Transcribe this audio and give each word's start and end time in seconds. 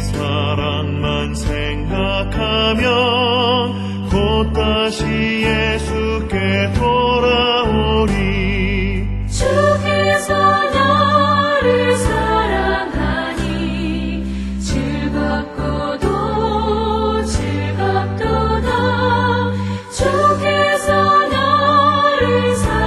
사랑만 0.00 1.34
생각하면 1.34 2.86
곧 4.10 4.52
다시 4.52 5.04
예수께 5.04 6.72
돌아오리. 6.74 8.16
주께서 9.28 10.34
너를 10.72 11.96
사랑하니 11.96 13.44
즐겁고도 14.60 16.06
즐겁도다. 17.24 18.70
주께서 19.90 20.92
너를 21.28 22.56
사랑하니 22.56 22.85